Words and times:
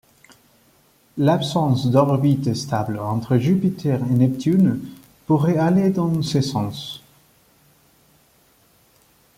L’absence 1.19 1.91
d’orbite 1.91 2.55
stable 2.55 2.97
entre 2.97 3.37
Jupiter 3.37 3.99
et 4.09 4.13
Neptune 4.15 4.79
pourrait 5.27 5.59
aller 5.59 5.91
dans 5.91 6.23
ce 6.23 6.41
sens. 6.41 7.03